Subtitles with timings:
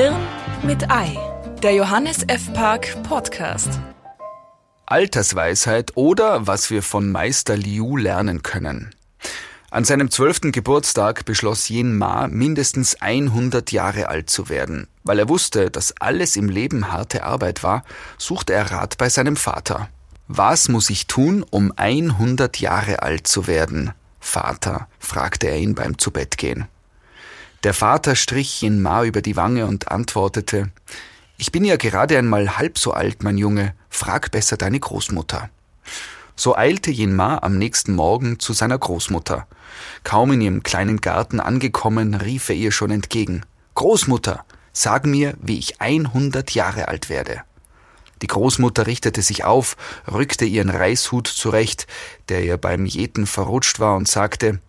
[0.00, 0.14] Hirn
[0.62, 1.18] mit Ei,
[1.60, 2.52] der Johannes F.
[2.52, 3.80] Park Podcast.
[4.86, 8.94] Altersweisheit oder was wir von Meister Liu lernen können.
[9.72, 14.86] An seinem zwölften Geburtstag beschloss Yin Ma, mindestens 100 Jahre alt zu werden.
[15.02, 17.82] Weil er wusste, dass alles im Leben harte Arbeit war,
[18.18, 19.88] suchte er Rat bei seinem Vater.
[20.28, 23.90] Was muss ich tun, um 100 Jahre alt zu werden?
[24.20, 26.68] Vater, fragte er ihn beim Zubettgehen.
[27.64, 30.70] Der Vater strich Yin Ma über die Wange und antwortete,
[31.38, 35.50] ich bin ja gerade einmal halb so alt, mein Junge, frag besser deine Großmutter.
[36.36, 39.48] So eilte Yin Ma am nächsten Morgen zu seiner Großmutter.
[40.04, 43.42] Kaum in ihrem kleinen Garten angekommen, rief er ihr schon entgegen.
[43.74, 47.42] Großmutter, sag mir, wie ich 100 Jahre alt werde.
[48.22, 49.76] Die Großmutter richtete sich auf,
[50.10, 51.88] rückte ihren Reishut zurecht,
[52.28, 54.60] der ihr beim Jäten verrutscht war, und sagte,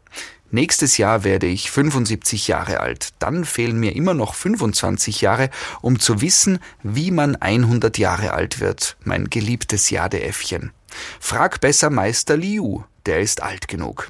[0.51, 3.09] Nächstes Jahr werde ich 75 Jahre alt.
[3.19, 5.49] Dann fehlen mir immer noch 25 Jahre,
[5.81, 10.71] um zu wissen, wie man 100 Jahre alt wird, mein geliebtes Jadeäffchen.
[11.19, 14.09] Frag besser Meister Liu, der ist alt genug.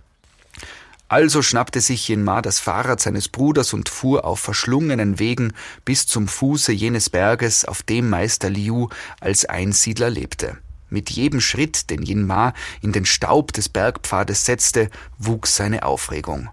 [1.10, 6.28] Also schnappte sich Jinma das Fahrrad seines Bruders und fuhr auf verschlungenen Wegen bis zum
[6.28, 10.60] Fuße jenes Berges, auf dem Meister Liu als Einsiedler lebte.
[10.90, 16.50] Mit jedem Schritt, den Yin Ma in den Staub des Bergpfades setzte, wuchs seine Aufregung.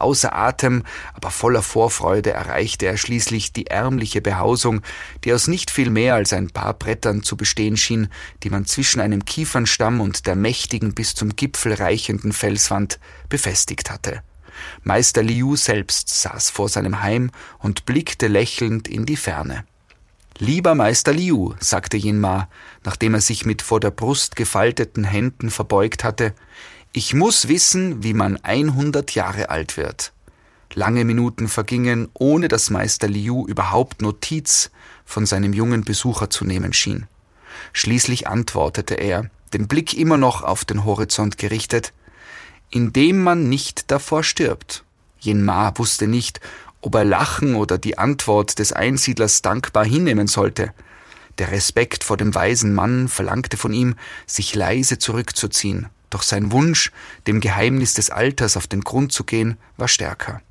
[0.00, 4.80] Außer Atem, aber voller Vorfreude erreichte er schließlich die ärmliche Behausung,
[5.24, 8.08] die aus nicht viel mehr als ein paar Brettern zu bestehen schien,
[8.42, 14.22] die man zwischen einem Kiefernstamm und der mächtigen bis zum Gipfel reichenden Felswand befestigt hatte.
[14.82, 19.64] Meister Liu selbst saß vor seinem Heim und blickte lächelnd in die Ferne.
[20.42, 22.48] Lieber Meister Liu, sagte Jinma,
[22.82, 26.32] nachdem er sich mit vor der Brust gefalteten Händen verbeugt hatte,
[26.94, 30.14] ich muss wissen, wie man 100 Jahre alt wird.
[30.72, 34.70] Lange Minuten vergingen, ohne dass Meister Liu überhaupt Notiz
[35.04, 37.06] von seinem jungen Besucher zu nehmen schien.
[37.74, 41.92] Schließlich antwortete er, den Blick immer noch auf den Horizont gerichtet,
[42.70, 44.84] indem man nicht davor stirbt.
[45.18, 46.40] Jinma wusste nicht,
[46.80, 50.72] ob er Lachen oder die Antwort des Einsiedlers dankbar hinnehmen sollte.
[51.38, 53.96] Der Respekt vor dem weisen Mann verlangte von ihm,
[54.26, 56.90] sich leise zurückzuziehen, doch sein Wunsch,
[57.26, 60.42] dem Geheimnis des Alters auf den Grund zu gehen, war stärker.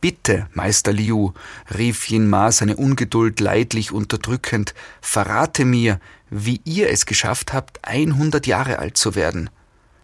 [0.00, 1.32] Bitte, Meister Liu,
[1.76, 8.46] rief Yin Ma seine Ungeduld leidlich unterdrückend, verrate mir, wie ihr es geschafft habt, 100
[8.46, 9.50] Jahre alt zu werden.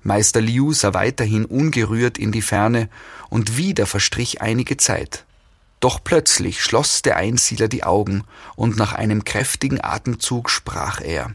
[0.03, 2.88] Meister Liu sah weiterhin ungerührt in die Ferne,
[3.31, 5.25] und wieder verstrich einige Zeit.
[5.84, 8.24] Doch plötzlich schloss der Einsiedler die Augen
[8.56, 11.34] und nach einem kräftigen Atemzug sprach er.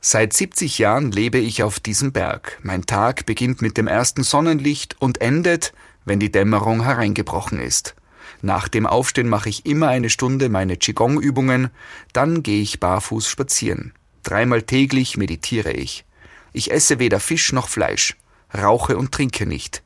[0.00, 2.58] Seit 70 Jahren lebe ich auf diesem Berg.
[2.62, 5.74] Mein Tag beginnt mit dem ersten Sonnenlicht und endet,
[6.06, 7.94] wenn die Dämmerung hereingebrochen ist.
[8.40, 11.68] Nach dem Aufstehen mache ich immer eine Stunde meine Qigong-Übungen,
[12.14, 13.92] dann gehe ich barfuß spazieren.
[14.22, 16.06] Dreimal täglich meditiere ich.
[16.54, 18.16] Ich esse weder Fisch noch Fleisch,
[18.56, 19.82] rauche und trinke nicht.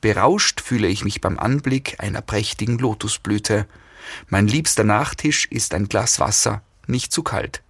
[0.00, 3.66] Berauscht fühle ich mich beim Anblick einer prächtigen Lotusblüte.
[4.28, 7.62] Mein liebster Nachtisch ist ein Glas Wasser, nicht zu kalt.